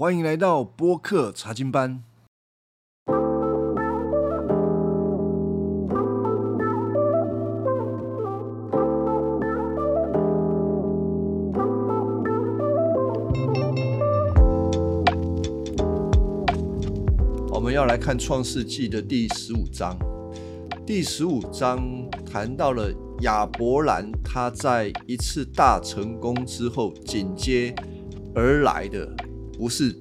[0.00, 2.02] 欢迎来到播客查经班。
[17.50, 19.98] 我们要来看《创世纪》的第十五章。
[20.86, 21.78] 第十五章
[22.24, 22.90] 谈到了
[23.20, 27.74] 亚伯兰，他在一次大成功之后，紧接
[28.34, 29.06] 而来的
[29.60, 29.94] 不是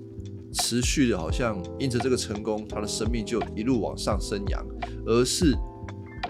[0.54, 4.66] 持续的，好像因着这个成功，他的生命就一路往上升扬，
[5.06, 5.54] 而是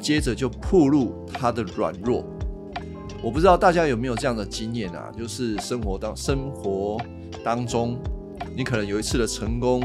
[0.01, 2.25] 接着就暴露他的软弱。
[3.21, 5.11] 我不知道大家有没有这样的经验啊？
[5.15, 6.99] 就是生活当生活
[7.43, 8.01] 当中，
[8.57, 9.79] 你可能有一次的成功，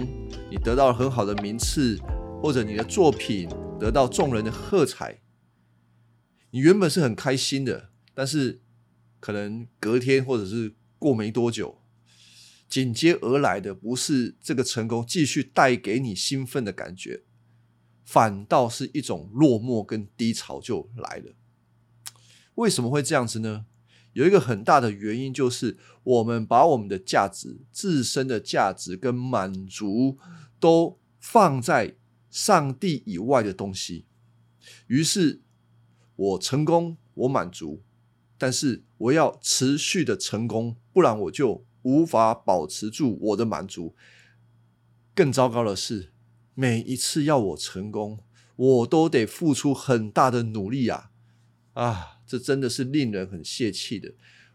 [0.51, 1.99] 你得到了很好的名次，
[2.41, 3.47] 或者你的作品
[3.79, 5.21] 得到众人的喝彩，
[6.51, 8.63] 你原本是很开心的，但是
[9.21, 11.77] 可能隔天或者是过没多久，
[12.69, 17.23] 紧接而来的不是这个成功继续带给你兴奋的感觉，
[18.05, 21.35] 反倒是一种落寞跟低潮就来了。
[22.57, 23.67] 为什么会这样子呢？
[24.13, 30.19] 有一个很大的原因，就是我们把我们的价值、自身的价值跟满足
[30.61, 31.97] 都放在
[32.31, 34.07] 上帝以外的东西。
[34.87, 35.43] 于是，
[36.15, 37.83] 我成功，我满足，
[38.39, 43.95] 但是我要持续的成功，不然我就无法保持住我的满足。
[45.15, 46.13] 更糟糕的是，
[46.55, 48.19] 每一次要我成功，
[48.57, 51.13] 我都得付出很大的努力啊！
[51.75, 52.19] 啊！
[52.27, 54.15] 这真的是令人很泄气的。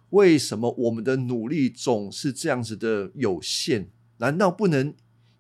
[0.10, 3.92] 为什么我们的努力总是这样子的有限？
[4.18, 4.96] 难道不能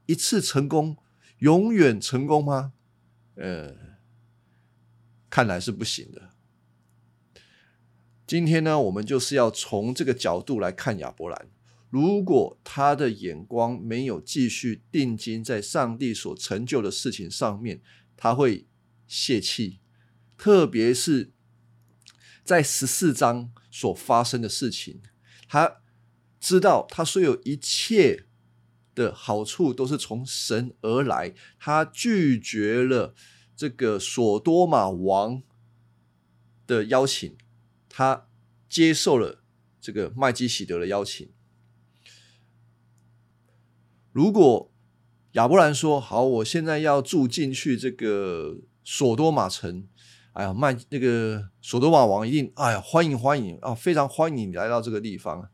[0.05, 0.97] 一次成功，
[1.39, 2.73] 永远成功吗？
[3.35, 3.75] 呃，
[5.29, 6.29] 看来是不行的。
[8.27, 11.47] 今天呢，我们就是要从这个角度来看亚伯兰。
[11.89, 17.81] 如果他的眼光没有继续定睛在上帝所成就的事情上面，
[18.15, 18.67] 他会
[19.07, 19.79] 泄气，
[20.37, 21.31] 特别是。
[22.41, 25.03] 在十四章所发生的事情，
[25.47, 25.81] 他
[26.39, 28.25] 知道他所有一切
[28.95, 31.35] 的好处都是从神而来。
[31.59, 33.13] 他拒绝了
[33.55, 35.43] 这个索多玛王
[36.65, 37.37] 的邀请，
[37.87, 38.27] 他
[38.67, 39.43] 接受了
[39.79, 41.29] 这个麦基喜德的邀请。
[44.11, 44.71] 如果
[45.33, 49.87] 亚伯兰说：“好，我现在要住进去这个索多玛城。”
[50.33, 55.49] 哎呀，麦那个索多玛王一定哎呀，欢迎欢迎啊，非常欢迎你来到这个地方。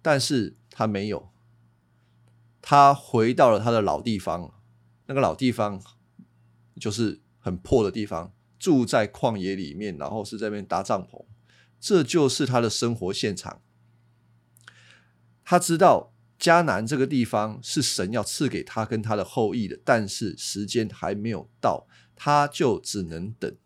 [0.00, 1.30] 但是他没有，
[2.60, 4.54] 他回到了他的老地方，
[5.06, 5.82] 那个老地方
[6.80, 11.24] 就是很破的地方，住在旷野里面，然后是在那边搭帐篷，
[11.78, 13.60] 这就是他的生活现场。
[15.44, 16.11] 他知道
[16.42, 21.86] 迦南这个地方是神要赐给他跟他的后裔的，但是时间还没有到，
[22.16, 23.56] 他就只能等。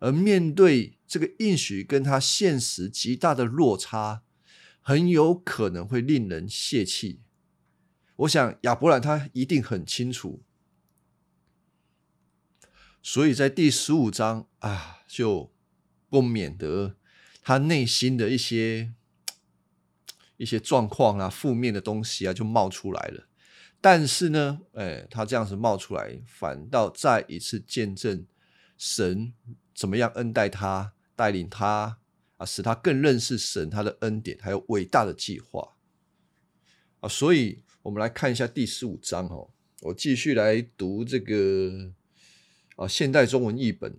[0.00, 4.22] 而面对这个应许跟他现实极大的落差，
[4.82, 7.22] 很有可能会令人泄气。
[8.16, 10.42] 我想亚伯兰他一定很清楚，
[13.02, 15.50] 所以在第十五章啊，就
[16.10, 16.96] 不免得
[17.42, 18.92] 他内心的一些
[20.40, 23.28] 一些状况啊、负面的东西啊，就冒出来了。
[23.78, 28.26] 但是呢，哎，他这样子冒出来，反倒再一次见证
[28.78, 29.34] 神。
[29.74, 31.98] 怎么样恩待他，带领他
[32.38, 35.76] 啊，使他更认识神他的恩典，还有伟大的计划
[37.00, 37.08] 啊。
[37.08, 39.50] 所以，我们来看一下第十五章哦。
[39.82, 41.92] 我继续来读这个
[42.76, 43.98] 啊，现代中文译本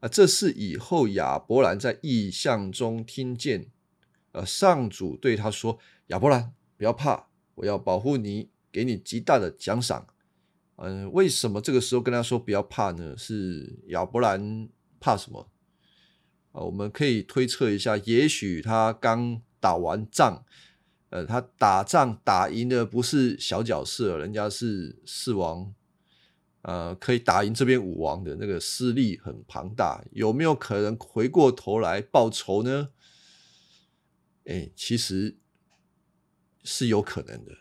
[0.00, 0.08] 啊。
[0.08, 3.70] 这是以后亚伯兰在异象中听见，
[4.32, 5.78] 呃，上主对他说
[6.08, 10.06] ：“亚伯兰，不要怕，我要保护你，给你极大的奖赏。”
[10.80, 13.16] 嗯，为什么这个时候跟他说不要怕呢？
[13.16, 14.68] 是亚伯兰
[15.00, 15.50] 怕什么？
[16.52, 20.44] 啊，我们可以推测一下，也许他刚打完仗，
[21.10, 25.74] 呃，他打仗打赢的不是小角色，人家是四王，
[26.62, 32.90] 呃，可以打赢这边五王的那个势力很庞大，有没有可能回过头来报仇呢？
[34.48, 35.36] 哎，其实
[36.64, 37.52] 是有可能的。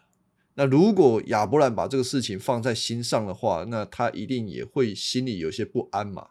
[0.55, 6.29] 那如果亚伯兰把这个事情放在心上的话，那他一定也会心里有些不安嘛。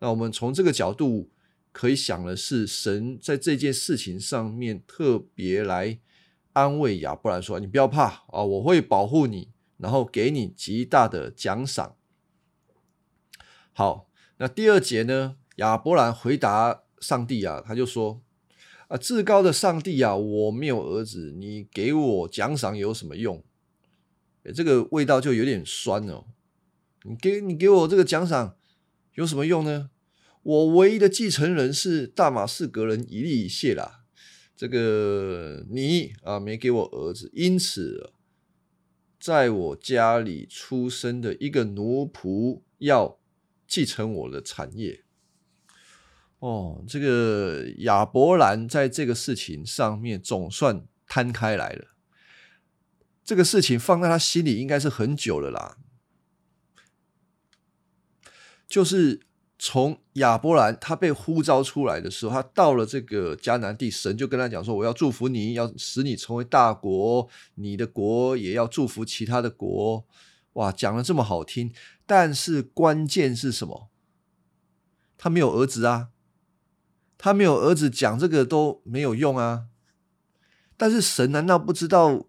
[0.00, 1.30] 那我们从这个角度
[1.70, 6.00] 可以想的是，神在这件事情上面特别来
[6.54, 11.96] 安慰亚伯兰说：“你不要怕啊，我会保护你，然后给你极大的奖赏。”
[13.72, 15.36] 好，那第二节呢？
[15.56, 18.22] 亚伯兰回答上帝啊，他就说
[18.88, 23.44] ：“啊，至高的上帝啊，我没有儿子，你给我奖赏有什么用？
[24.54, 26.24] 这个味道就有点酸哦。
[27.04, 28.56] 你给你给我这个奖赏
[29.14, 29.90] 有什么用呢？
[30.42, 34.04] 我唯一的继承人是大马士革人伊利谢啦。
[34.56, 38.12] 这个你啊，没给我儿子，因此
[39.20, 43.18] 在我家里出生的一个奴仆要
[43.66, 45.04] 继承我的产业。
[46.40, 51.88] 哦，这个亚伯兰在这个事情上面总算摊开来了。
[53.24, 55.78] 这个事情放在他心里应该是很久了啦。
[58.68, 59.20] 就是
[59.58, 70.06] 从亚伯兰他被呼召出来的时候，他到了这个迦南地，神就跟他讲说：“我要祝福你，要使你成为大国，你的国也要祝福其他的国。”
[70.54, 71.72] 哇，讲的这么好听，
[72.06, 73.90] 但是关键是什么？
[75.16, 76.10] 他没有儿子啊。
[77.18, 79.66] 他没有儿子，讲这个都没有用啊！
[80.76, 82.28] 但是神难道不知道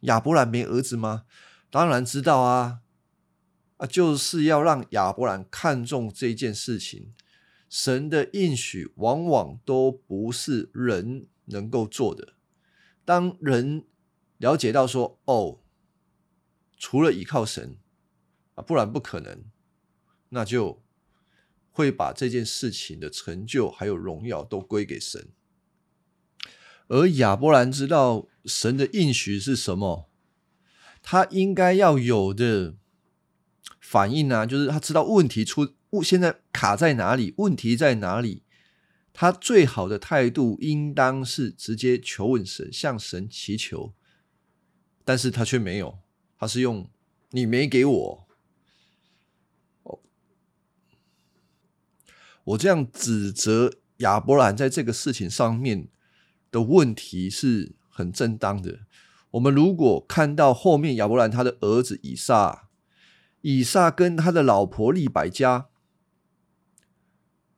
[0.00, 1.24] 亚伯兰没儿子吗？
[1.70, 2.80] 当然知道啊！
[3.76, 7.12] 啊，就是要让亚伯兰看重这件事情。
[7.68, 12.32] 神的应许往往都不是人能够做的。
[13.04, 13.84] 当人
[14.38, 15.58] 了解到说：“哦，
[16.78, 17.76] 除了依靠神
[18.54, 19.44] 啊，不然不可能。”
[20.30, 20.82] 那就。
[21.76, 25.28] 会把这件事情的成就还有荣耀都归给神，
[26.88, 30.08] 而亚伯兰知道神的应许是什么，
[31.02, 32.76] 他应该要有的
[33.78, 38.44] 反应呢，就是他知道问题出现在卡在哪里，问题在哪里，
[39.12, 43.92] 他最好的态度应当是直接求问神，向神祈求，
[45.04, 45.98] 但是他却没有，
[46.38, 46.88] 他是用
[47.32, 48.25] 你没给我。
[52.46, 55.88] 我这样指责亚伯兰在这个事情上面
[56.50, 58.80] 的问题是很正当的。
[59.32, 62.68] 我们如果看到后面亚伯兰他的儿子以撒，
[63.40, 65.66] 以撒跟他的老婆利百加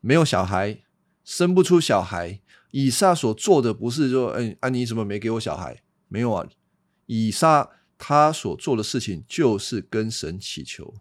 [0.01, 0.83] 没有小孩，
[1.23, 2.41] 生不出小孩，
[2.71, 5.83] 以撒所做的不是说，嗯，啊，你怎么没给我小孩？
[6.09, 6.49] 没有啊，
[7.07, 7.69] 以撒
[7.99, 10.95] 他所做的事情就是跟神祈求，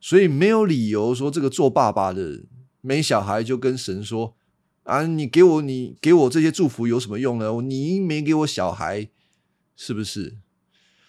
[0.00, 2.48] 所以没有理由说这个做爸爸的人。
[2.86, 4.36] 没小孩就跟神说
[4.84, 7.50] ：“啊，你给我，你给我这些祝福有什么用呢？
[7.62, 9.08] 你没给我小孩，
[9.74, 10.36] 是不是？”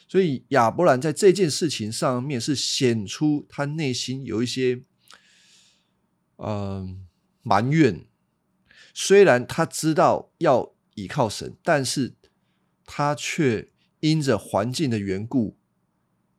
[0.07, 4.83] 所以亚伯兰在这件事情上面是显出他内心有一些，
[6.37, 7.05] 嗯，
[7.43, 8.05] 埋怨。
[8.93, 12.13] 虽然他知道要依靠神，但是
[12.85, 13.69] 他却
[13.99, 15.57] 因着环境的缘故，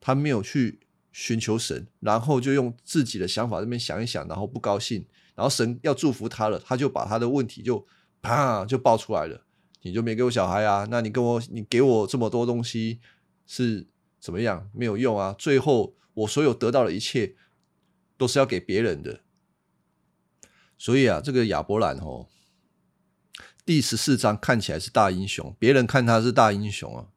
[0.01, 0.79] 他没有去
[1.11, 5.05] 寻求神，然后就用自己的想法这边想一想，然后不高兴。
[5.37, 7.85] 然后神要祝福他了，他就把他的问题就
[8.23, 9.45] 啪就爆出来了。
[9.83, 10.87] 你就没给我小孩啊？
[10.89, 12.99] 那你跟我你给我这么多东西
[13.45, 13.87] 是
[14.19, 14.67] 怎么样？
[14.73, 15.35] 没有用啊！
[15.37, 17.35] 最后我所有得到的一切
[18.17, 19.21] 都是要给别人的。
[20.75, 22.25] 所以啊，这个亚伯兰哦，
[23.63, 27.07] 第十四章看起来是大英雄，别人看他是大英雄啊，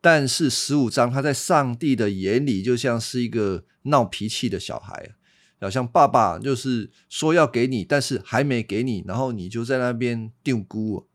[0.00, 5.16] 但是十五章他在上帝的眼里就像是一个闹脾气的小孩。
[5.64, 11.08] 好像爸爸就是说要给你，但是还没给你，然后你就在那边丢估。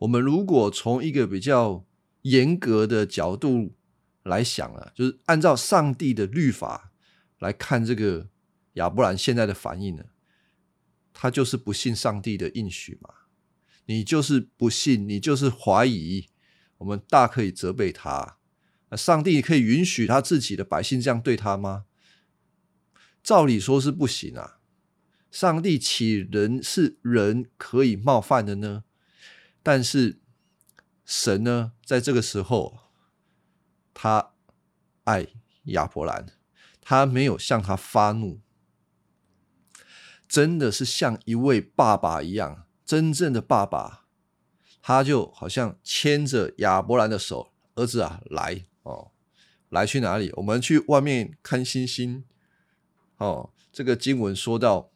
[0.00, 1.86] 我们如果从一个比较
[2.22, 3.74] 严格的角度
[4.22, 6.92] 来想啊，就是按照上帝的律法
[7.38, 8.28] 来看这个
[8.74, 10.04] 亚伯兰现在的反应呢，
[11.12, 13.08] 他就是不信上帝的应许嘛。
[13.86, 16.28] 你就是不信，你就是怀疑，
[16.78, 18.36] 我们大可以责备他。
[18.96, 21.86] 上帝可以允许他自己的百姓这样对他吗？
[23.22, 24.58] 照理说是不行啊！
[25.30, 28.84] 上帝岂人是人可以冒犯的呢？
[29.62, 30.20] 但是
[31.04, 32.80] 神呢，在这个时候，
[33.94, 34.32] 他
[35.04, 35.28] 爱
[35.66, 36.26] 亚伯兰，
[36.80, 38.40] 他没有向他发怒，
[40.28, 44.06] 真的是像一位爸爸一样，真正的爸爸，
[44.82, 49.12] 他就好像牵着亚伯兰的手，儿子啊，来哦，
[49.68, 50.32] 来去哪里？
[50.34, 52.24] 我们去外面看星星。
[53.22, 54.90] 哦，这个经文说到，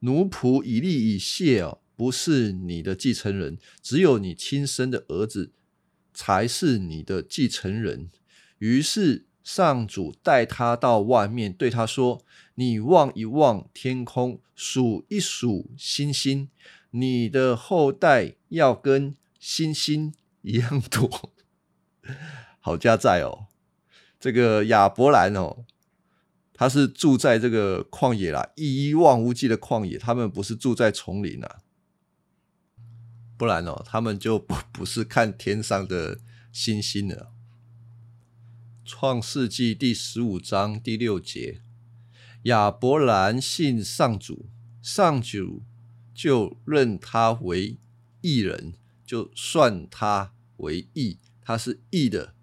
[0.00, 5.54] 奴仆以利以谢哦，不是你的继承人，只有你亲生的儿子
[6.12, 8.10] 才是你的继承人。
[8.58, 12.22] 于是上主带他到外面，对他说
[12.56, 16.50] ：“你望一望天空，数一数星星，
[16.90, 20.12] 你的后代要跟星星
[20.42, 21.32] 一样多。
[22.60, 23.46] ”好家在哦。
[24.24, 25.66] 这个亚伯兰哦，
[26.54, 31.58] 他是住在这个旷野啦，一望无际的旷野，他们不是住在丛林啊，
[33.36, 37.34] 不然哦，他们就不 不是看天上的星星了。
[38.86, 41.60] 创世纪第十五章第六节，
[42.44, 44.48] 亚伯兰信上主，
[44.80, 45.64] 上主
[46.14, 47.78] 就认他为
[48.22, 48.72] 义人，
[49.04, 52.33] 就算他为义，他是义的。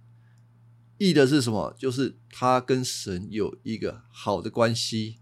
[1.01, 1.75] 义的是什么？
[1.77, 5.17] 就是他跟神有一个好的关系，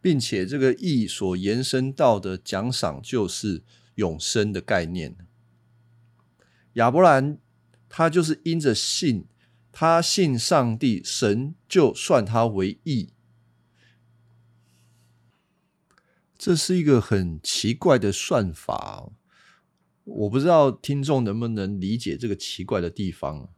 [0.00, 3.62] 并且这个义所延伸到的奖赏就是
[3.96, 5.16] 永生的概念。
[6.74, 7.38] 亚伯兰。
[7.90, 9.24] 他就是因着信，
[9.72, 13.14] 他信上帝，神就算他为义。
[16.36, 19.10] 这是一个很奇怪的算法，
[20.04, 23.48] 我不知道听众能不能理解这个奇怪的地方。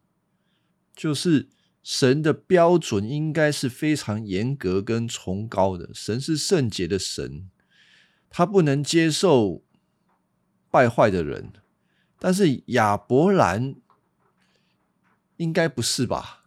[0.94, 1.48] 就是
[1.82, 7.50] 神的标准应该是非常严格跟崇高的，神是圣洁的神，
[8.28, 9.62] 他不能接受
[10.70, 11.52] 败坏的人。
[12.18, 13.76] 但是亚伯兰。
[15.36, 16.44] 应该不是吧？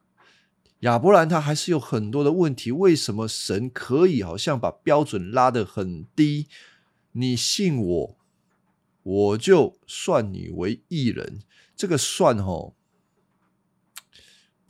[0.82, 2.72] 亚伯兰他还是有很多的问题。
[2.72, 6.46] 为什么神可以好像把标准拉得很低？
[7.14, 8.18] 你信我，
[9.02, 11.40] 我就算你为义人。
[11.76, 12.76] 这个算哦，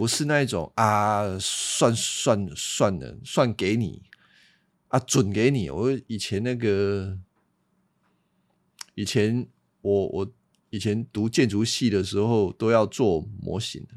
[0.03, 4.01] 不是那种啊，算算算的，算给你
[4.89, 5.69] 啊，准给你。
[5.69, 7.17] 我以前那个，
[8.95, 9.48] 以前
[9.79, 10.31] 我我
[10.72, 13.93] 以前读建筑系的时候，都要做模型的。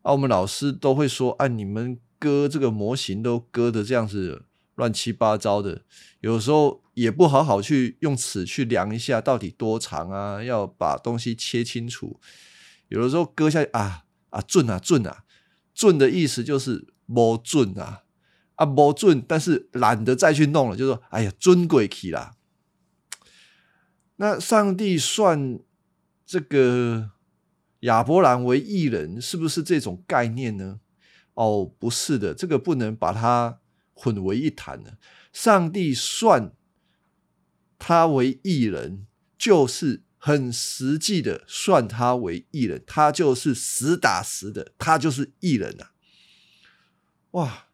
[0.00, 5.82] 啊，我们老师都会说，啊，你们割这个模型都割的这样子乱七八糟的，
[6.20, 12.18] 有时候也不好好去用尺去量一下到底多长啊，要把东西切清楚。
[12.88, 15.24] 有的时候割下啊啊准啊准啊
[15.74, 18.04] 准的意思就是摸准啊
[18.54, 22.34] 啊摸准，但是懒得再去弄了，就说哎呀尊贵起啦。
[24.16, 25.58] 那上帝算
[26.24, 27.10] 这个。
[27.82, 30.80] 亚伯兰为异人，是不是这种概念呢？
[31.34, 33.60] 哦，不是的，这个不能把它
[33.92, 34.98] 混为一谈的。
[35.32, 36.52] 上帝算
[37.78, 39.06] 他为异人，
[39.38, 45.92] 就是很实际的算他为异人，他就是实打实的，他就是异人啊！
[47.30, 47.68] 哇，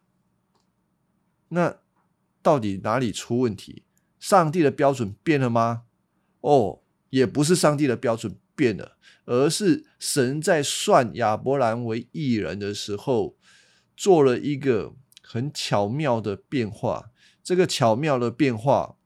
[1.49, 1.77] 那
[2.41, 3.83] 到底哪里出问题？
[4.19, 5.83] 上帝的标准变了吗？
[6.41, 8.97] 哦，也不是上帝的标准变了。
[9.25, 13.35] 而是神在算亚伯兰为异人的时候，
[13.97, 17.09] 做了一个很巧妙的变化。
[17.43, 18.97] 这个巧妙的变化，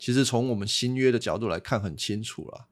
[0.00, 2.66] 其实从我们新约的角度来看很清楚了，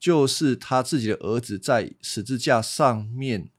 [0.00, 3.50] 就是他自己的儿子在十字架上面，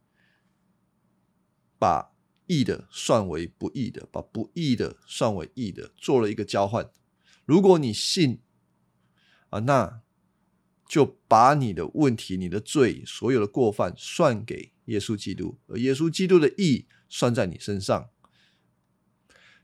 [1.80, 2.12] 把
[2.48, 6.90] 义的算为不义的，把不义的算为义的，做了一个交换。
[7.46, 8.42] 如果你信
[9.52, 10.02] 啊，那。
[10.92, 18.10] 就把你的问题、你的罪、所有的过犯算给耶稣基督，而耶稣基督的义算在你身上。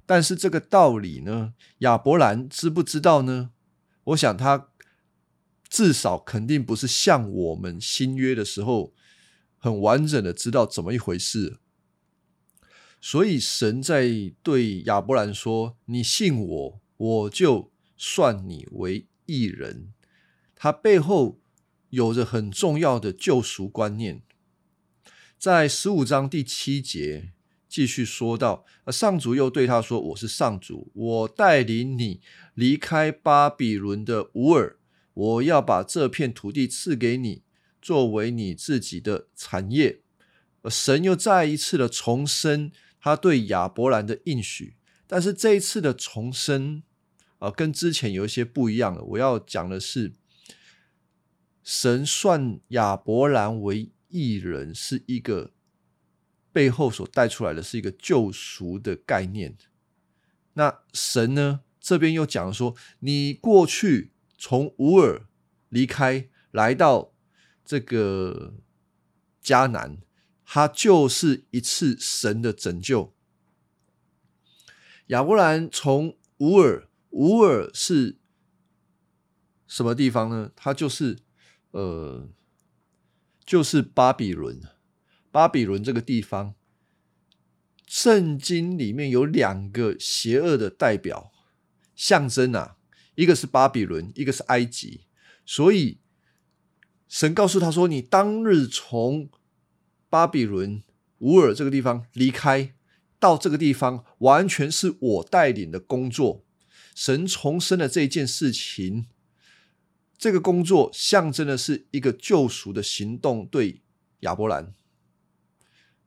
[0.08, 3.52] 但是这个道理呢，亚伯兰知不知道呢？
[4.06, 4.70] 我想他
[5.70, 8.94] 至少肯定不是像我们新约的时候
[9.58, 11.60] 很完整的知道怎么一回事。
[13.02, 19.94] 所以神在对亚伯兰说：“你信我，我就算你为义人。”
[20.56, 21.40] 他背后
[21.90, 24.24] 有着很重要的救赎观念，
[25.38, 27.34] 在十五章第七节
[27.68, 32.22] 继续说到：，上主又对他说：“我是上主，我带领你
[32.54, 34.78] 离开巴比伦的乌尔，
[35.14, 37.44] 我要把这片土地赐给你，
[37.82, 40.02] 作为你自己的产业。”
[40.70, 46.84] 神又再一次的重申他对亚伯兰的应许，但是这一次的重申
[47.40, 49.04] 啊，跟之前有一些不一样了。
[49.04, 50.14] 我要讲的是。
[51.70, 55.52] 神算亚伯兰为义人，是一个
[56.58, 59.56] 背后所带出来的是一个救赎的概念。
[60.54, 61.60] 那神呢？
[61.80, 65.28] 这边又讲说，你过去从乌尔
[65.70, 67.14] 离开，来到
[67.64, 68.56] 这个
[69.44, 70.00] 迦南，
[70.44, 73.14] 它就是一次神的拯救。
[75.10, 78.18] 亚伯兰从乌尔，乌尔是
[79.68, 80.52] 什么地方呢？
[80.56, 81.20] 它就是。
[81.72, 82.28] 呃，
[83.46, 84.60] 就是巴比伦，
[85.38, 86.56] 巴比伦这个地方，
[87.86, 91.32] 圣经里面有两个邪恶的代表
[91.96, 92.78] 象征啊，
[93.14, 95.02] 一个是巴比伦，一个是埃及。
[95.46, 96.00] 所以
[97.08, 99.30] 神告诉他说：“你当日从
[100.10, 100.82] 巴比伦
[101.20, 102.74] 乌尔这个地方离开，
[103.20, 106.44] 到这个地方完全是我带领的工作。
[106.96, 109.06] 神重生的这一件事情，
[110.18, 113.84] 这个工作象征的是一个救赎的行动，对
[114.22, 114.74] 亚伯兰。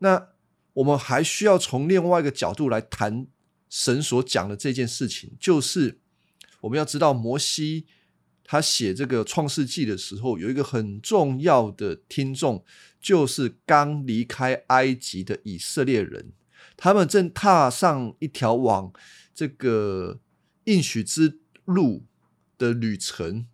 [0.01, 0.29] 那
[0.75, 3.27] 我们还需要从另外一个角度来谈
[3.71, 6.01] 神所讲的这件事情，就是
[6.61, 7.87] 我们要知道摩西
[8.45, 12.65] 他写这个创世纪的时候，有一个很重要的听众，
[13.01, 16.33] 就是刚离开埃及的以色列人，
[16.77, 18.93] 他们正踏上一条往
[19.35, 20.21] 这个。
[20.65, 22.05] 应许之路
[22.59, 23.47] 的旅程，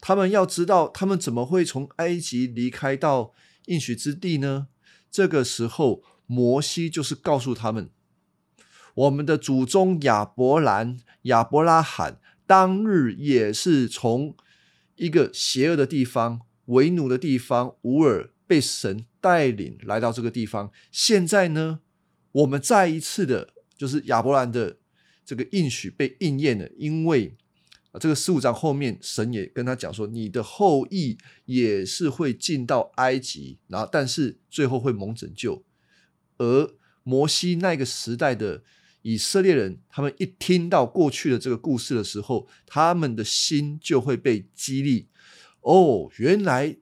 [0.00, 3.34] 他们要知道，他们怎么会从埃及离开到
[3.66, 4.68] 应许之地呢？
[5.12, 7.90] 这个时候，摩西就是告诉他们，
[8.94, 14.34] 我们的祖宗亚伯兰、亚伯拉罕当日也是从
[14.96, 20.72] 一个邪恶的地方、为奴的地方乌尔被神带领来到这个地方。
[20.90, 21.80] 现在呢，
[22.32, 24.78] 我们再一次的，就是亚伯兰的。
[25.24, 27.36] 这个应许被应验了，因为
[27.92, 35.62] 啊，这个十五章后面，神也跟他讲说，你的后裔也是会进到埃及，然后但是最后会蒙拯救。
[36.38, 38.62] 而摩西那个时代的
[39.02, 45.08] 以色列人，他们一听到过去的这个故事的时候，他们的心就会被激励。
[45.60, 46.78] 哦，原来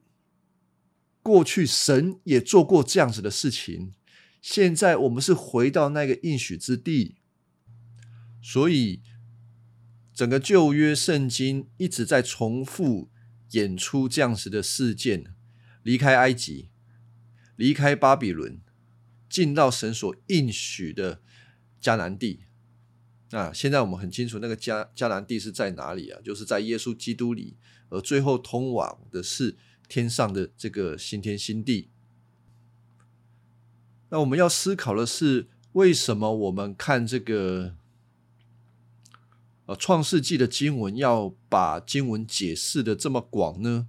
[1.21, 3.93] 过去神也做过这样子的事情，
[4.41, 7.17] 现在我们是回到那个应许之地。
[8.41, 9.01] 所以，
[10.21, 13.09] 整个旧约圣经一直在重复
[13.53, 15.33] 演出这样子的事件：
[15.81, 16.69] 离开埃及，
[17.55, 18.61] 离开巴比伦，
[19.27, 21.23] 进到神所应许的
[21.81, 22.41] 迦南地。
[23.31, 26.21] 那现在我们很清楚，那个迦迦南地是在哪里啊？
[26.23, 27.57] 就是在耶稣基督里，
[27.89, 31.89] 而最后通往的是天上的这个新天新地。
[34.09, 37.75] 那我们要思考的是，为什么我们看这个？
[39.75, 43.87] 创世纪的经文要把经文解释的这么广呢？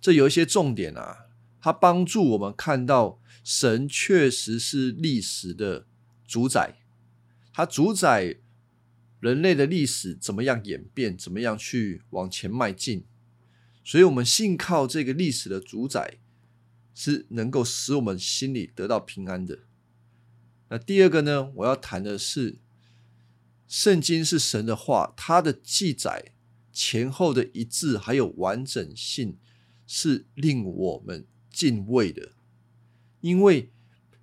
[0.00, 1.26] 这有一些重点啊，
[1.60, 5.86] 它帮助我们看到神确实是历史的
[6.26, 6.76] 主宰，
[7.52, 8.36] 它主宰
[9.20, 13.04] 人类的历史怎么样演变，怎么样去往前迈进。
[13.84, 16.18] 所以，我们信靠这个历史的主宰，
[16.94, 19.60] 是能够使我们心里得到平安的。
[20.68, 22.58] 那第二个呢，我要谈的是。
[23.70, 26.32] 圣经是神的话，它的记载
[26.72, 29.38] 前后的一致还有完整性
[29.86, 32.32] 是令我们敬畏的，
[33.20, 33.70] 因为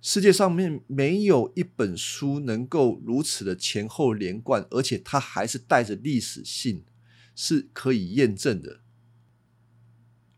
[0.02, 6.84] 世界上面没有一本书能够如此的前后连贯，而且它还是带着历史性，
[7.34, 8.80] 是可以验证的。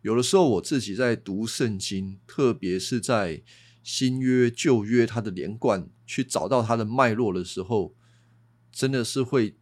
[0.03, 3.43] 有的时候我自己在读圣经，特别是在
[3.83, 7.97] 新约旧约它的连贯，去找到它的脉络的时候。
[8.73, 9.57] 真的是会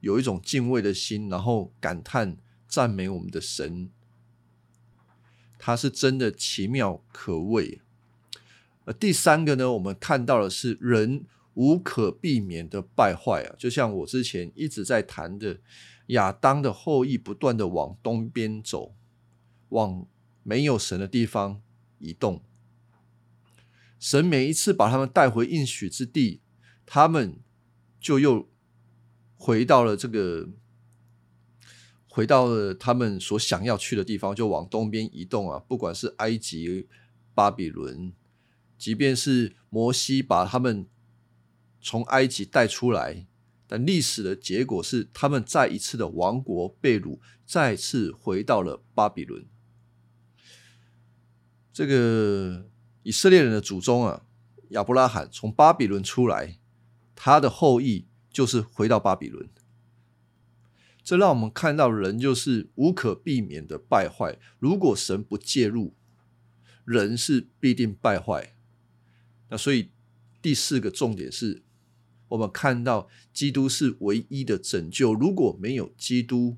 [0.00, 2.36] 有一种敬畏的心，然后感叹
[2.68, 3.90] 赞美我们的神，
[5.58, 7.80] 他是真的奇妙可畏。
[8.84, 15.60] 而第三个呢，我们看到的是人无可避免的败坏啊，就像我之前一直在谈的，
[16.08, 18.94] 亚当的后裔不断的往东边走，
[19.70, 20.06] 往
[20.42, 21.62] 没有神的地方
[21.98, 22.42] 移动。
[23.98, 26.42] 神每一次把他们带回应许之地，
[26.84, 27.38] 他们。
[28.04, 28.46] 就又
[29.34, 30.50] 回到了这个，
[32.06, 35.58] 回到了他们所想要去的地方，就往东边移动啊！
[35.58, 36.86] 不管是埃及、
[37.34, 38.12] 巴比伦，
[38.76, 40.86] 即便是摩西把他们
[41.80, 43.26] 从埃及带出来，
[43.66, 49.46] 但历史的结果是，他们再一次的亡国被掳，再次回到了巴比伦。
[51.72, 52.68] 这个
[53.02, 54.26] 以色列人的祖宗啊，
[54.72, 56.58] 亚伯拉罕从巴比伦出来。
[57.16, 59.48] 他的后裔就是回到巴比伦，
[61.04, 64.38] 这让我们看到人就是无可避免的败坏。
[64.58, 65.94] 如果神不介入，
[66.84, 68.56] 人是必定败坏。
[69.48, 69.90] 那所以
[70.42, 71.62] 第四个重点是，
[72.28, 75.14] 我们看到基督是唯一的拯救。
[75.14, 76.56] 如果没有基督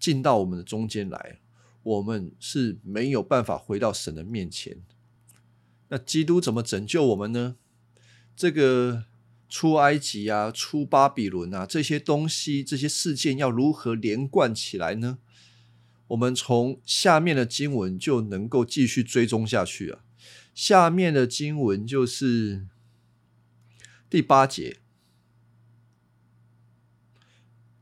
[0.00, 1.40] 进到我们的中间来，
[1.82, 4.82] 我们是没有办法回到神的面前。
[5.88, 7.56] 那基督怎么拯救我们呢？
[8.34, 9.04] 这个。
[9.52, 15.18] 出埃及啊，出巴比伦啊，这些东西、这些事件要如何连贯起来呢？
[16.06, 20.04] 我们从下面的经文就能够继续追踪下去啊。
[20.54, 22.66] 下面的经文就是
[24.08, 24.78] 第八节。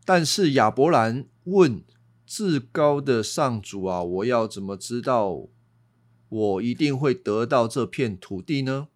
[0.04, 1.84] 但是亚伯兰问
[2.26, 5.46] 至高的上主啊，我要怎么知道
[6.28, 8.88] 我一定会得到这片土地呢？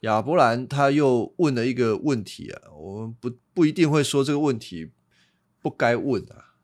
[0.00, 4.92] 亚伯兰他又问了一个问题啊，我们不不一定会说这个问题
[5.60, 6.54] 不该问啊。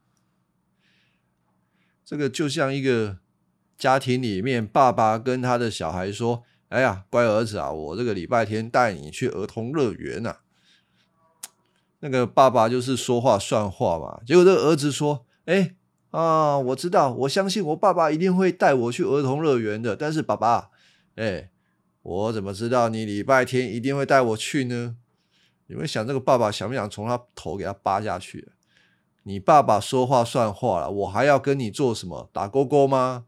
[2.05, 3.19] 这个就像一个
[3.77, 10.37] 家庭里面，爸爸跟他的小孩说：“哎呀，乖儿子啊，我这个礼拜天带你去儿童乐园呐。”
[11.99, 14.21] 那个爸爸就是说话算话嘛。
[14.25, 15.75] 结果这个儿子说：“哎
[16.11, 19.97] 啊，我知道，我相信我爸爸一定会带我去儿童乐园的。
[19.97, 20.71] 但是爸爸，
[21.17, 21.51] 哎。”
[22.05, 24.99] 我怎么知道你礼拜天一定会带我去呢？
[25.69, 28.53] 你们想这个爸爸想不想从他头给他扒下去？
[29.23, 32.29] 你爸爸说话算话了，我还要跟你做什么？
[32.31, 33.25] 打勾勾吗？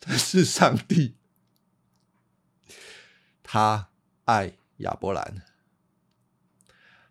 [0.00, 1.16] 但是上帝，
[3.42, 3.90] 他
[4.24, 5.42] 爱亚伯兰，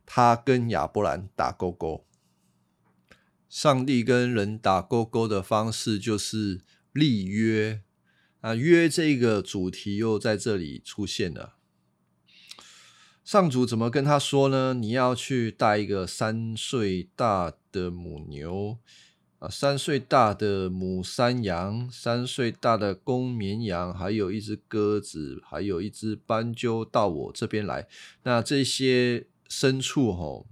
[0.08, 2.04] 他跟亚伯兰打勾勾。
[3.48, 6.62] 上帝跟人打勾勾的方式就是
[6.92, 7.84] 立约。
[8.42, 11.56] 啊，约这个主题又在这里出现了。
[13.26, 14.74] 上主怎么跟他说呢？
[14.74, 18.78] 你要去带一个三岁大的母牛，
[19.38, 27.88] 啊，三岁大的母山羊，三岁大的公绵羊，还有一只鸽子，还有一只斑鸠到我这边来。
[28.24, 30.48] 那这些牲畜，吼，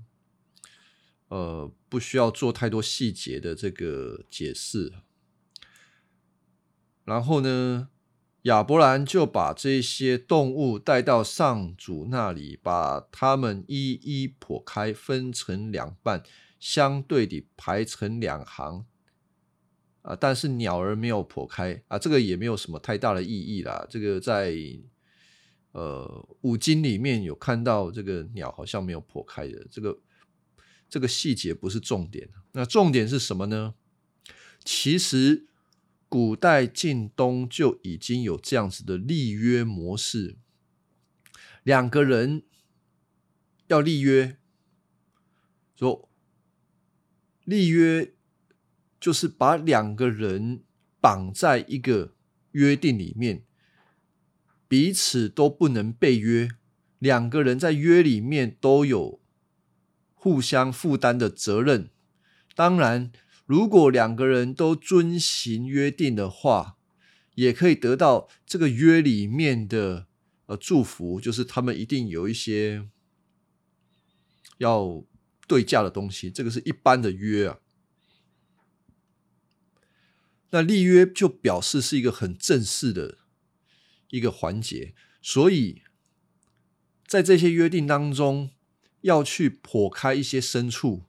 [1.30, 4.94] 呃，不需要做太多细节的这个解释。
[7.08, 7.88] 然后呢，
[8.42, 16.22] 亚伯兰就把这些动物带到上主那里，把它们一一剖开，分成两半，
[16.60, 18.86] 相对地排成两行。
[20.02, 23.88] 啊，但是鸟儿没有剖开啊，这个也没有什么太大的意义啦。
[23.90, 24.54] 这个在
[25.72, 29.98] 呃五经里面有看到，这个鸟好像没有剖开的，这个
[30.90, 32.28] 这个细节不是重点。
[32.52, 33.76] 那重点是什么呢？
[34.66, 35.46] 其实。
[36.10, 40.38] 古代晋东就已经有这样子的立约模式，
[41.64, 42.44] 两个人
[43.68, 44.38] 要立约，
[45.76, 46.10] 说
[47.44, 48.14] 立约
[49.00, 50.64] 就是把两个人
[51.02, 52.16] 绑在一个
[52.52, 53.44] 约定里面，
[54.68, 56.48] 彼此都不能背约，
[57.00, 59.20] 两个人在约里面都有
[60.14, 61.90] 互相负担的责任，
[62.56, 63.12] 当然。
[63.48, 66.78] 如果两个人都遵行约定的话，
[67.36, 70.08] 也可以得到这个约里面的
[70.48, 72.90] 呃祝福，就是他们一定有一些
[74.58, 75.06] 要
[75.48, 76.30] 对价的东西。
[76.30, 77.60] 这个是一般的约啊。
[80.50, 83.18] 那立约就表示是一个很正式的
[84.10, 85.84] 一个环节，所以
[87.06, 88.52] 在这些约定当中，
[89.02, 91.07] 要去剖开一些深处。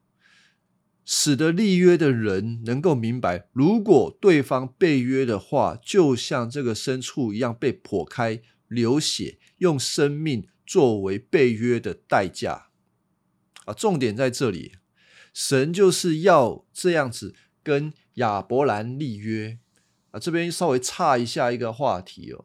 [1.10, 12.68] 使得立约的人能够明白，如果对方被约的话，就像这个牲畜一样被剖开、流血，用生命作为被约的代价。
[13.64, 14.72] 啊，重点在这里，
[15.32, 19.58] 神就是要这样子跟亚伯兰立约。
[20.10, 22.44] 啊，这边稍微岔一下一个话题哦，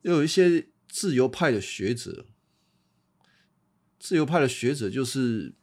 [0.00, 2.26] 又有一些自由派的学者，
[4.00, 5.54] 自由派的学者就是。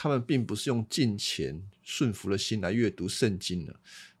[0.00, 3.74] 他们并不是用金钱顺服的心来阅读圣经的，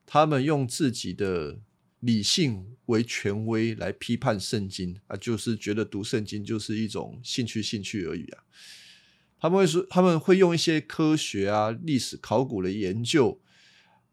[0.04, 1.56] 他们用自己的
[2.00, 8.42] 理性为权威来批判圣经啊，就是觉得读圣经就是一种兴趣兴趣而已啊。
[9.38, 13.40] 他们会说，他们会用一些科学啊、历史考古的研究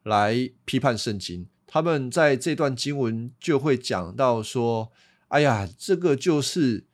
[0.03, 1.47] 来批判圣经。
[1.65, 4.91] 他们在这段经文就会讲到说
[5.29, 6.85] ：“哎呀，这个就是。”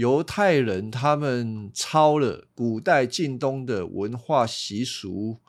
[0.00, 5.40] 犹太人他们抄了古代晋东的文化习俗，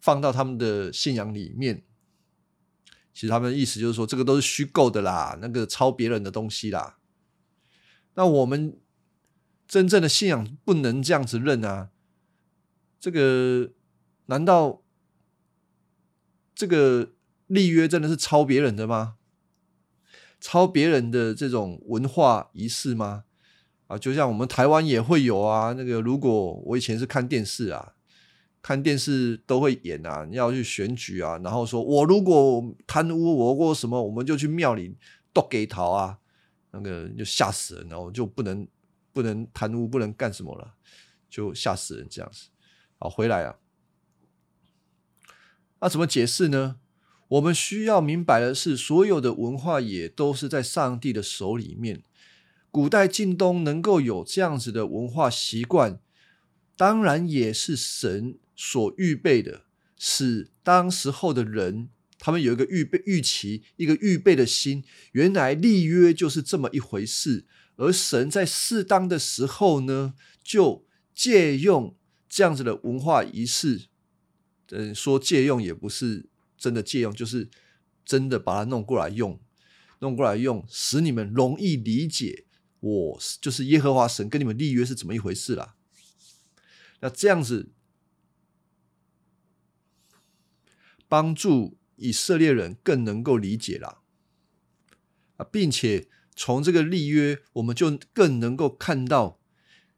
[0.00, 1.82] 放到他们的信仰里面。
[3.12, 6.98] 其实他们的意思就是说，这个都是虚构的啦，那个抄别人的东西啦。
[8.14, 8.78] 那我们
[9.66, 11.90] 真正的信仰不能这样子认啊！
[13.00, 13.72] 这个
[14.26, 14.84] 难道
[16.54, 17.14] 这个
[17.48, 19.16] 立约真的是抄别人的吗？
[20.40, 23.24] 抄别人的这种文化仪式吗？
[23.90, 27.94] 啊，就像我们台湾也会有啊，那个如果我以前是看电视啊，
[28.62, 34.96] 看电视都会演啊，要去选举啊，然后说我如果贪污，我过什么，我们就去庙里
[35.32, 36.18] 都给逃啊，
[36.70, 38.64] 那个就吓死人，然后就不能
[39.12, 40.74] 不能贪污，不能干什么了，
[41.28, 42.50] 就吓死人这样子。
[42.96, 43.56] 好，回来啊，
[45.80, 46.76] 那怎么解释呢？
[47.26, 52.04] 我们需要明白的是，所有的文化也都是在上帝的手里面。
[52.70, 56.00] 古代晋东能够有这样子的文化习惯，
[56.76, 59.64] 当然也是神所预备的。
[59.98, 64.84] 使当时候的人他们有一个预备预期，一个预备的心。
[65.12, 67.44] 原来立约就是这么一回事，
[67.76, 71.96] 而神在适当的时候呢，就借用
[72.28, 73.88] 这样子的文化仪式。
[74.68, 77.50] 嗯，说借用也不是真的借用，就是
[78.04, 79.40] 真的把它弄过来用，
[79.98, 82.44] 弄过来用，使你们容易理解
[82.80, 85.76] 我就是耶和华神跟你们立约是怎么一回事啦。
[87.00, 87.72] 那这样子。
[91.08, 94.00] 帮助以色列人更能够理解了
[95.38, 99.40] 啊，并且从这个立约，我们就更能够看到，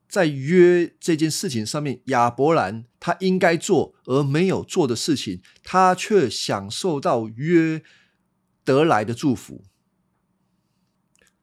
[0.08, 7.82] 在约这件事情上面，亚伯兰他应该做而没有做的事情，他却享受到约
[8.64, 9.62] 得来的祝福。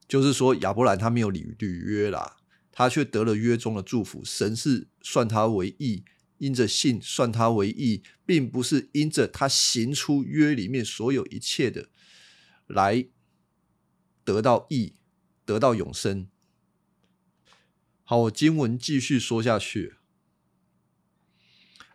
[0.10, 2.36] 就是说，亚伯兰他没有履履约啦，
[2.74, 6.04] 他却得了约中的祝福，神是算他为义。
[6.39, 11.89] 因着信算他为义，并不是因着他行出约里面所有一切的
[12.65, 13.06] 来
[14.24, 14.93] 得到义，
[15.43, 16.30] 得到永生。
[18.06, 19.95] 好，我经文继续说下去。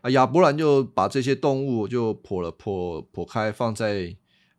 [0.02, 4.14] 啊，亚伯兰就把这些动物就剖了剖剖开，放在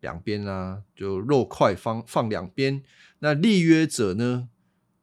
[0.05, 2.83] 两边啊，就肉块放放两边。
[3.19, 4.47] 那立约者呢，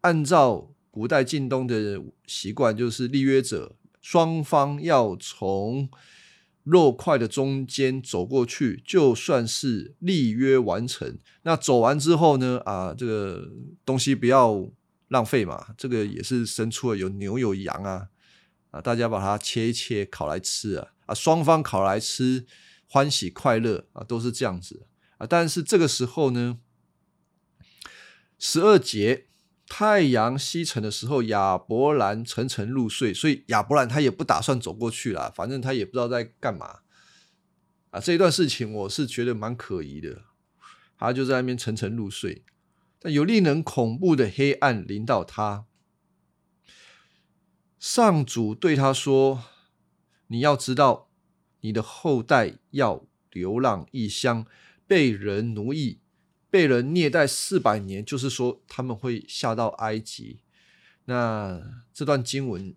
[0.02, 3.74] 按照古代晋东的习惯，就是立约者。
[4.00, 5.88] 双方要从
[6.64, 11.18] 肉块的中间走过去，就算是立约完成。
[11.42, 12.60] 那走完之后呢？
[12.64, 13.48] 啊，这个
[13.84, 14.68] 东西不要
[15.08, 15.68] 浪费嘛。
[15.76, 18.08] 这个也是生出了有牛有羊啊，
[18.72, 22.44] 啊，大家把它切一切，烤来吃啊，啊，双方烤来吃，
[22.88, 24.86] 欢喜快乐啊，都是这样子
[25.28, 26.58] 但是这个时候呢，
[28.38, 29.26] 十二节。
[29.74, 36.80] 太阳西沉的时候，亚伯兰沉沉入睡，所以亚伯兰他也不打算走过去了，反正他也不知道在干嘛
[37.90, 37.98] 啊。
[37.98, 40.24] 这一段事情我是觉得蛮可疑的，
[40.98, 42.44] 他就在那边沉沉入睡，
[42.98, 45.64] 但有令人恐怖的黑暗临到他。
[47.78, 49.42] 上主对他说
[50.28, 51.08] ：“你要知道，
[51.60, 54.44] 你的后代要流浪异乡，
[54.86, 55.98] 被人奴役。”
[56.52, 60.40] 被人虐待四百年，就是说他们会下到埃及。
[61.06, 62.74] 那这段经文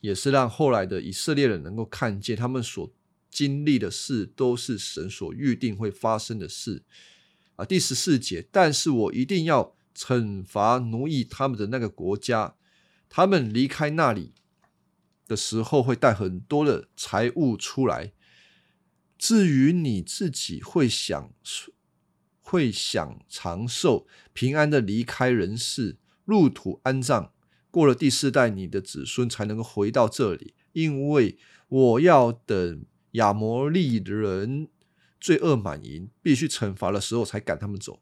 [0.00, 2.92] 也是让后来的以色列人能够看见，他们所
[3.30, 6.82] 经历的事都是神所预定会发生的事
[7.56, 7.64] 啊。
[7.64, 12.56] 第十四节，但是我一定要惩罚奴役他们的那个国家，
[13.08, 14.34] 他们离开那里
[15.26, 18.12] 的时候会带很多的财物出来。
[19.22, 21.32] 至于你自己会想。
[22.44, 27.32] 会享长寿，平安的离开人世，入土安葬。
[27.70, 34.68] 过了第四代，你的子孙才能够回到这里，因为我要等亚摩利人
[35.18, 38.00] 罪恶满盈，必须惩罚的时候才赶他们走。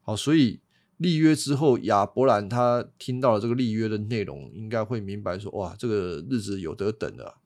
[0.00, 0.60] 好，所以
[0.96, 7.41] 立约之后，亚伯兰他听到了这个立约的内容，应该会明白说：哇，这个日子有得等了。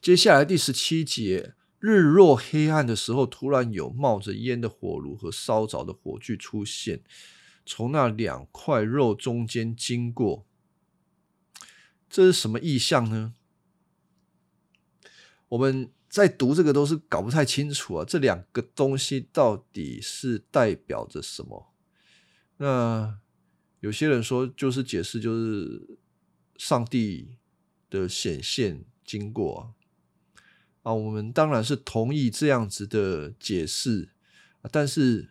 [0.00, 1.54] 接下来第十七节。
[1.80, 7.04] 日落黑暗的时候，突然有冒着烟的火炉和烧着的火炬出现，
[7.64, 10.44] 从那两块肉中间经过。
[12.10, 13.34] 这是什么意象呢？
[15.50, 18.04] 我们在读这个都是搞不太清楚啊。
[18.04, 21.72] 这两个东西到底是代表着什么？
[22.56, 23.20] 那
[23.78, 25.98] 有些人说，就是解释，就是
[26.56, 27.36] 上帝
[27.88, 29.74] 的显现经过。
[30.82, 34.10] 啊，我们当然是同意这样子的解释，
[34.70, 35.30] 但是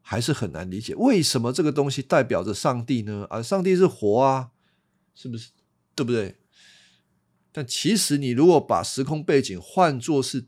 [0.00, 3.26] 还是很难理解为什么这个东西代表着上帝呢？
[3.30, 4.50] 啊，上帝是活啊，
[5.14, 5.50] 是不是？
[5.94, 6.36] 对不对？
[7.52, 10.46] 但其实你如果把时空背景换作是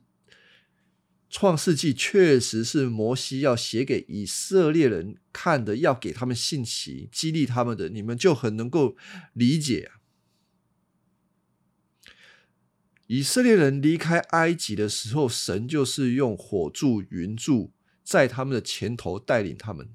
[1.31, 8.97] 创世纪，确实是摩西要写给以色列人看的，要给他们信息，激励他们的，你们就很能够
[9.33, 9.93] 理解。
[13.09, 17.73] 以色列人离开埃及的时候，神就是用火柱、云柱
[18.05, 19.89] 在他们的前头带领他们。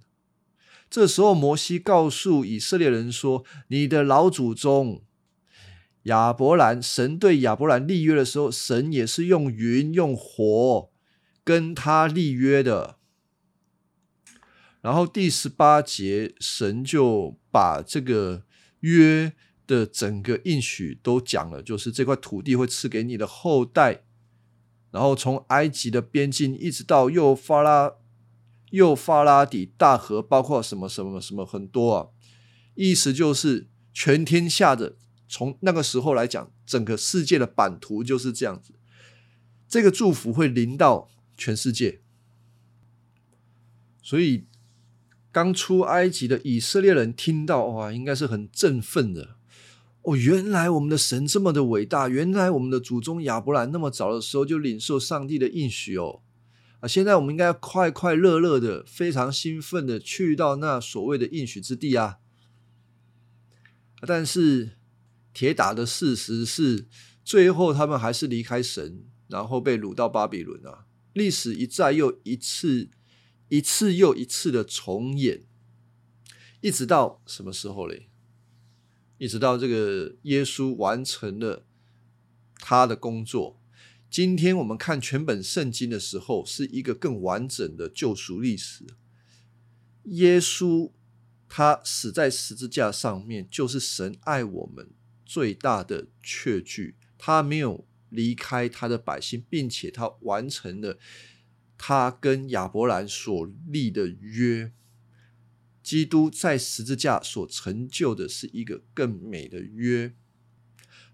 [0.89, 5.04] 这时候，摩西告诉以色列人说：“你的老祖宗
[6.04, 10.89] 亚伯兰，神对亚伯兰立约的时候，神也是用云、用火
[11.43, 12.97] 跟他立约的。”
[14.82, 18.43] 然后第十八节，神就把这个
[18.80, 19.34] 约。
[19.65, 24.04] 的整个应许都讲了，就是这块土地会赐给你的后代，
[24.91, 27.93] 然后从埃及的边境一直到幼发拉、
[28.71, 32.08] 幼发拉底大河，包括什么什么什么很多啊，
[32.76, 34.97] 意思就是全天下的
[35.28, 38.73] 从那个时候来讲，整个世界的版图就是这样子。
[39.67, 42.02] 这个祝福会临到全世界，
[44.04, 44.45] 所以
[45.32, 49.38] 刚出埃及的以色列人听到哇，应该是很振奋的。
[50.03, 56.21] 哦，原来我们的神这么的伟大，原来我们的祖宗亚伯兰那么早的时候就领受上帝的应许哦。
[56.79, 62.19] 啊，现在我们应该快快乐乐的、非常兴奋的去到那所谓的应许之地啊。
[64.05, 64.77] 但是
[65.33, 66.87] 铁打的事实是，
[67.23, 69.05] 最后他们还是离开神。
[69.29, 70.85] 然后被掳到巴比伦啊！
[71.13, 72.91] 历史一再又一次、
[73.47, 75.45] 一次又一次的重演，
[76.61, 78.09] 一直到什么时候嘞？
[79.17, 81.65] 一直到这个耶稣完成了
[82.56, 83.60] 他的工作。
[84.10, 88.86] 今天我们看全本圣经的时候，是一个更完整的救赎历史。
[90.04, 90.91] 耶稣
[91.47, 94.91] 他死在十字架上面，就是神爱我们
[95.26, 96.95] 最大的确据。
[97.17, 97.88] 他没有。
[98.13, 100.99] 离开他的百姓，并且他完成了
[101.80, 104.71] 他跟亚伯兰所立的约。
[105.84, 110.15] 基督在十字架所成就的是一个更美的约。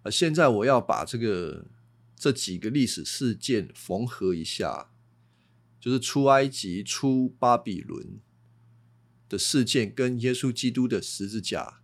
[0.03, 1.65] 而现在我要把这个
[2.15, 4.91] 这几个历史事件缝合一下，
[5.79, 8.19] 就是出埃及、出巴比伦
[9.27, 11.81] 的事件，跟耶稣基督的十字架。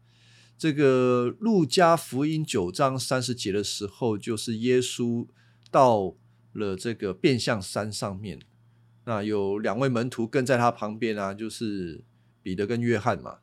[0.57, 5.27] 这个路加福音九章三十节的时候，就是耶稣
[5.69, 6.15] 到
[6.53, 8.39] 了这个变相山上面，
[9.03, 12.05] 那有两位门徒跟在他旁边啊，就是
[12.45, 13.39] 彼得跟约翰嘛。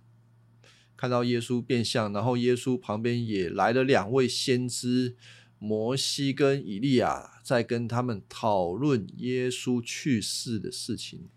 [0.97, 5.17] 看到耶稣变相，然后耶稣旁边也来了两位先知
[5.59, 11.29] 摩西跟以利亚，在跟他们讨论耶稣去世的事情。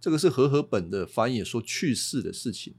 [0.00, 2.76] 这个是和合本的翻译说去世的事情。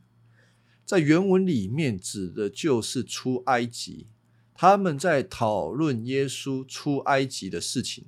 [0.86, 4.08] 在原文里面指的就是出埃及，
[4.54, 8.06] 他们在讨论耶稣出埃及的事情。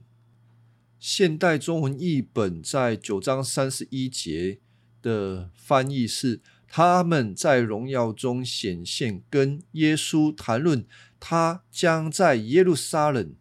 [0.98, 4.62] 现代中文译本在九章三十一节
[5.02, 10.86] 的翻译是：他们在荣耀中显现，跟耶稣谈论
[11.20, 13.36] 他将在耶路撒冷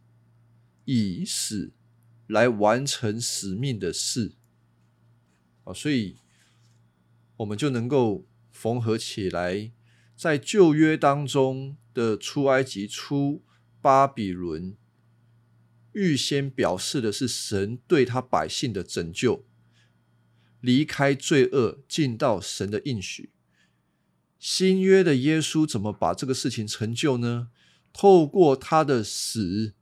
[0.85, 1.73] 以死
[2.27, 4.33] 来完成使命的事。
[5.65, 6.17] 啊，所以
[7.37, 8.27] 我们就能够。
[8.53, 9.73] 缝合起来，
[10.15, 13.43] 在旧约当中的出埃及、出
[13.81, 14.77] 巴比伦，
[15.93, 19.47] 预先表示的是神对他百姓的拯救，
[20.61, 23.31] 离开罪恶，进到神的应许。
[24.39, 27.49] 新约的耶稣怎么把这个事情成就呢？
[27.93, 29.75] 透过他的死，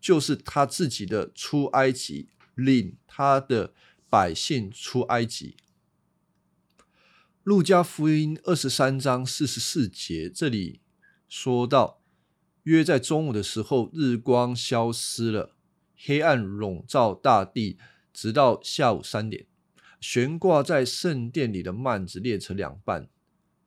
[0.00, 3.74] 就是他自己的出埃及，领他的
[4.08, 5.56] 百姓出埃及。
[7.44, 10.80] 路加福音二十三章四十四节，这里
[11.28, 12.02] 说到：
[12.64, 15.54] 约在中午的时候，日光消失了，
[15.94, 17.78] 黑暗笼罩大地，
[18.12, 19.46] 直到下午三点，
[20.08, 23.08] 悬挂在圣殿里的幔子裂成两半。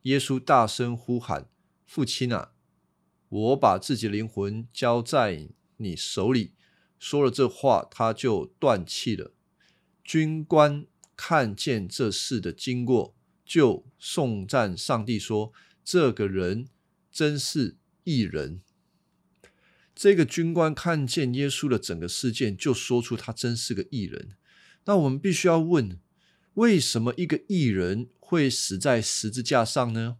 [0.04, 1.50] 耶稣大声呼喊
[1.86, 2.54] ：“父亲啊，
[3.28, 6.54] 我把自己的灵魂交在你手里。”
[6.98, 9.34] 说了这话，他就断气了。
[10.02, 10.86] 军官
[11.18, 13.14] 看见这事的经过。
[13.44, 15.52] 就颂赞上帝说
[15.84, 16.70] ：“这个人
[17.12, 17.76] 真是
[18.06, 18.62] 异人。”
[19.94, 24.38] 这个军官看见耶稣的整个事件，就说出他真是个异人。
[24.86, 26.00] 那我们必须要问：
[26.60, 30.18] 为什么一个异人会死在十字架上呢？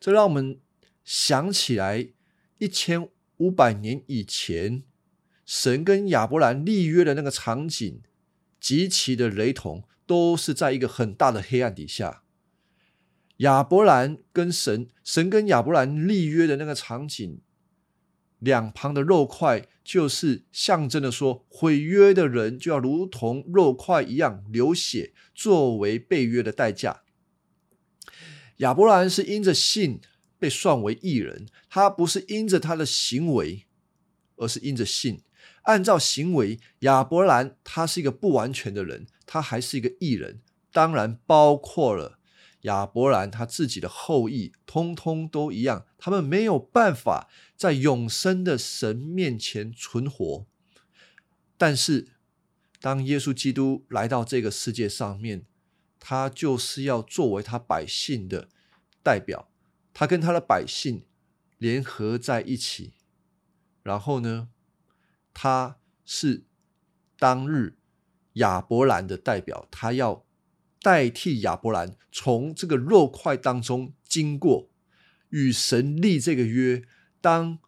[0.00, 0.58] 这让我们
[1.04, 2.08] 想起来
[2.58, 4.82] 一千五百年以前，
[5.46, 8.02] 神跟亚伯兰立约的那个场景，
[8.60, 12.24] 极其的雷同，都是在一个很大的黑暗底下。
[13.36, 17.40] 亚伯兰跟神，神跟亚伯兰立约的那个场景，
[18.40, 27.02] 两旁的肉块就是象征的说，毁约的人就要如同肉块一样流血，作为被约的代价。
[28.56, 30.00] 亚伯兰是因着信
[30.38, 33.66] 被算为义人，他不是因着他的行为，
[34.36, 35.22] 而是因着信。
[35.64, 40.40] 按照行为，亚伯兰他是一个不完全的人，他还是一个义人，
[40.72, 42.19] 当然包括了。
[42.62, 50.46] 亚伯兰他自己的后裔，通通都一样，他们没有办法在永生的神面前存活。
[51.56, 52.08] 但是，
[52.80, 55.46] 当耶稣基督来到这个世界上面，
[55.98, 58.48] 他就是要作为他百姓的
[59.02, 59.50] 代表，
[59.94, 61.04] 他跟他的百姓
[61.58, 62.92] 联合在一起。
[63.82, 64.48] 然后呢，
[65.32, 66.44] 他是
[67.18, 67.78] 当日
[68.34, 70.26] 亚伯兰的代表，他要。
[70.82, 74.70] 代替亚伯兰从这个肉块当中经过，
[75.28, 76.82] 与神立这个约，
[77.20, 77.58] 当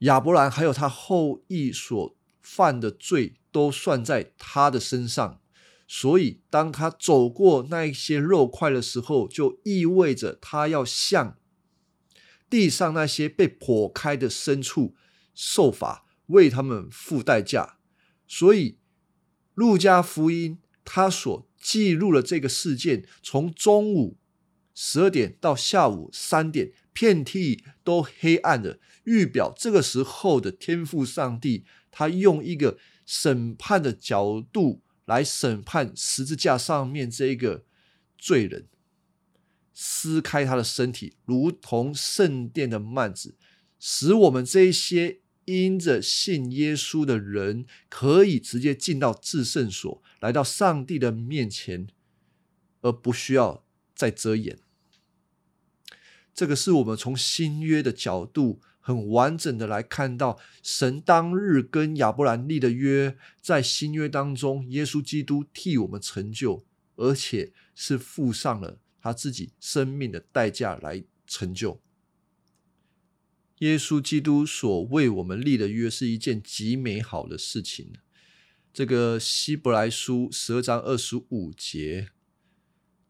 [0.00, 5.40] 亚伯兰还有他后裔所犯的罪都算在他的身上，
[5.86, 11.38] 所以当他走过那一些肉块的时候，就意味着他要向
[12.50, 14.94] 地上那些被剖开的牲畜
[15.34, 17.78] 受罚，为他们付代价。
[18.26, 18.78] 所以，
[19.54, 24.16] 路加福音他所记录了这个事件，从中午
[24.74, 28.78] 十二点到下午三点，遍地都黑暗的。
[29.04, 37.64] 预表这个时候的天父上帝，他用一个审判的角度来审判十字架上面这一个
[38.18, 38.66] 罪人，
[39.72, 43.36] 撕开他的身体，如同圣殿的幔子，
[43.78, 51.88] 使我们这一些因着信耶稣的人，可以直接进到至圣所，来到上帝的面前，
[52.82, 54.58] 而不需要再遮掩。
[56.34, 58.60] 这个是我们从新约的角度。
[58.80, 66.64] 很完整的来看到神当日跟亚伯兰立的约，在新约当中，耶稣基督替我们成就，
[66.96, 71.82] 而且是付上了他自己生命的代价来成就。
[73.58, 77.92] 耶稣基督所为我们立的约是一件极美好的事情。
[78.72, 82.08] 这个希伯来书十二章二十五节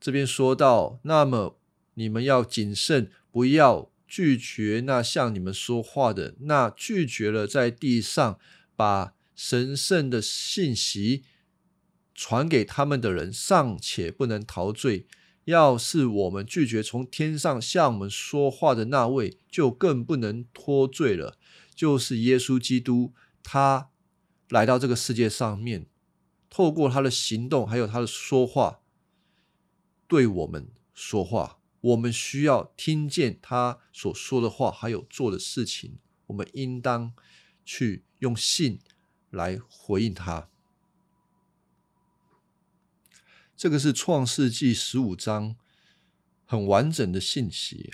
[0.01, 1.61] 这边说到，那么
[1.95, 3.91] 你们要谨慎，不要。
[4.11, 8.39] 拒绝那向你们说话的，那拒绝了在地上
[8.75, 11.25] 把神圣的信息
[12.15, 15.07] 传给他们的人，尚且不能陶醉。
[15.49, 21.39] 要是我们拒绝从天上向我们说话的那位，就更不能脱罪了。
[21.75, 23.89] 就是耶稣基督，他
[24.51, 25.87] 来到这个世界上面，
[26.51, 28.81] 透过他的行动，还有他的说话，
[30.07, 31.59] 对我们说话。
[31.81, 35.99] 我们需要听见他所说的话，还有做的事情。
[36.27, 37.15] 我们应当
[37.65, 38.81] 去用信
[39.31, 40.51] 来回应他。
[43.59, 45.57] 这个是创世纪十五章
[46.47, 47.91] 很完整的信息。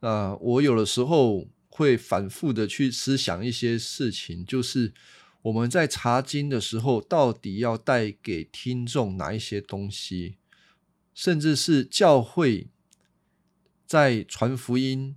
[0.00, 4.92] 那我有的时候会反复的去思想一些事情，就是
[5.40, 10.36] 我们在查经的时候，到底要带给听众哪一些东西？
[11.14, 12.68] 甚至是教会
[13.86, 15.16] 在传福音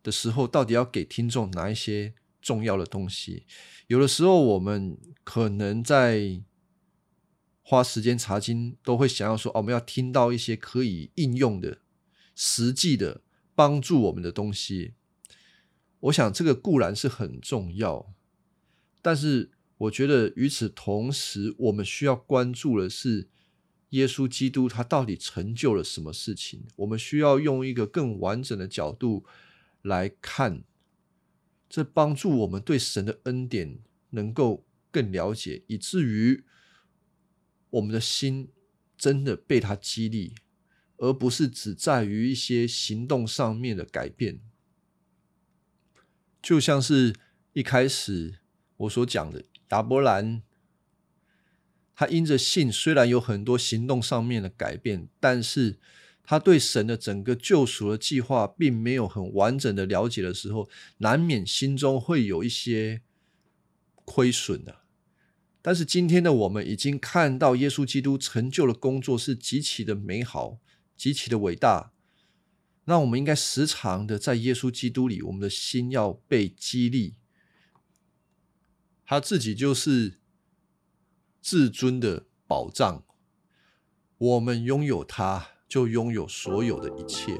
[0.00, 3.46] 的时候，到底要给听众哪一些重要的东西？
[3.88, 6.40] 有的时候，我们可能在
[7.64, 11.78] 花时间查经，都会想要说：“哦，我们要听到一些可以应用的、
[12.36, 13.22] 实际的
[13.56, 14.92] 帮助我们的东西。”
[15.98, 18.12] 我想这个固然是很重要，
[19.00, 23.28] 但是我觉得与此同时，我们需要关注的是。
[23.90, 26.64] 耶稣基督他到底成就了什么事情？
[26.74, 29.24] 我们需要用一个更完整的角度
[29.82, 30.64] 来看，
[31.70, 33.78] 这帮助我们对神的恩典
[34.10, 36.42] 能够更了解，以至于
[37.74, 38.48] 我们的心
[38.96, 40.34] 真的被他激励，
[40.96, 44.40] 而不是只在于一些行动上面的改变。
[46.42, 47.14] 就像是
[47.52, 48.38] 一开始
[48.76, 50.42] 我所讲的亚伯兰。
[51.96, 55.78] 他因着信，虽然有很多行动上面的改变，但是
[56.24, 60.68] 他对神的整个救赎的计划并没有很完整的了解的时候，
[60.98, 63.02] 难免心中会有一些
[64.04, 64.83] 亏损的。
[65.66, 70.58] 但是今天的我们已经看到耶稣基督成就的工作是极其的美好，
[70.94, 71.92] 极其的伟大。
[72.84, 77.14] 那我们应该时常的在耶稣基督里，我们的心要被激励。
[79.06, 80.20] 他自己就是。
[81.46, 83.04] 至尊的保障，
[84.16, 87.38] 我们拥有他，就拥有所有的一切。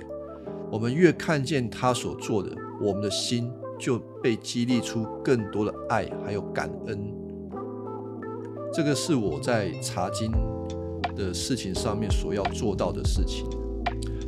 [0.71, 3.51] 我们越看见他所做的，我们的心
[3.81, 7.24] 就被激励出更多的爱，还有感恩。
[8.75, 10.33] 这个是我在查经
[11.15, 13.47] 的事情上面所要做到的事情。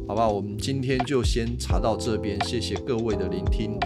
[0.07, 3.77] 好吧，我们今天就先查到这边，谢谢各位的聆听。